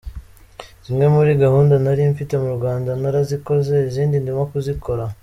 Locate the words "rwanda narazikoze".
2.57-3.75